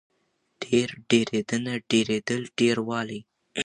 [0.61, 3.19] ډېر، ډېرېدنه، ډېرېدل، ډېروالی